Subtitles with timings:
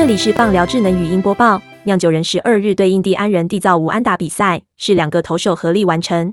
[0.00, 1.60] 这里是棒聊智能语音播报。
[1.84, 6.32] 酿酒人十二日对印第安人缔造无安打比赛，是两个投手合力完成。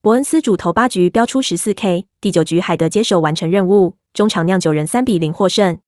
[0.00, 5.80] 伯恩斯主投八局飙出十四 K，第九局海德接手完成任务，中场酿酒人三比零获胜。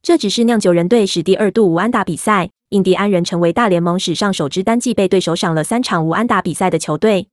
[0.00, 7.26] 这只是酿酒人队史第二度无安打比赛，印第安人成为大联盟史上首支单季被对手赏了三场无安打比赛的球队。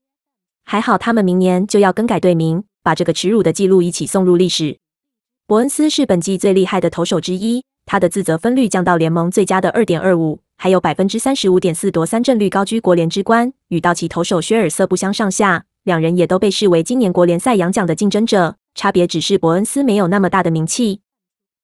[0.66, 4.80] 还好他们明年就要更改队名，把这个耻辱的记录一起送入历史。
[5.46, 7.64] 伯恩斯是本季最厉害的投手之一。
[7.92, 15.66] 他的自责分率降到联盟最佳的二点二五，还有百分之三十五点四夺三振率高居国联之冠，与道奇投手薛尔瑟不相上下。
[15.84, 21.02] 两人也都被视为今年国联赛扬奖的竞争者，差别只是伯恩斯没有那么大的名气。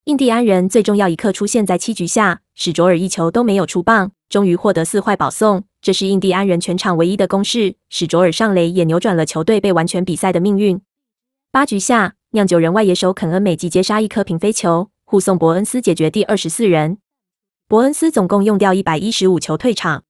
[0.04, 7.76] 印第安人最重要一刻出现在七局下，史卓尔一球都没有出棒，终于获得四坏保送，这是印第安人全场唯一的攻势。
[7.88, 10.82] 史卓尔上垒也扭转了球队被完全比赛的命运。
[11.54, 14.90] 八局下，酿酒人外野手肯恩美吉接杀一颗平飞球。
[15.10, 16.98] 护送伯恩斯解决第二十四人，
[17.70, 20.04] 伯恩斯总共用掉一百一十五球退场。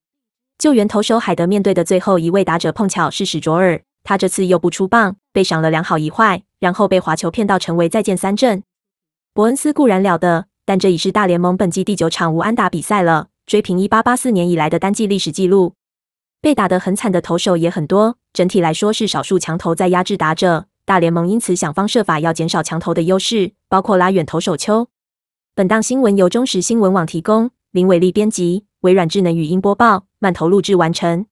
[0.57, 8.63] 救援投手海德面对的最后一位打者碰巧是史卓尔，他这次又不出棒，被赏了两好一坏，然后被滑球骗到成为再见三振。
[9.35, 15.75] 伯恩斯固然了得，但这已是大联盟本季第九场无安打比赛了，追平一八八四年以来的单季历史纪录。
[16.41, 20.65] 被打得很惨的投手也很多，整体来说是少数强投在压制打者。
[20.87, 24.87] 大联盟因此想方设法要减少墙头的优势，包括拉远投手丘。
[25.53, 31.25] 本档新闻由中时新闻网提供，林伟利编辑，微软智能语音播报，慢投录制完成。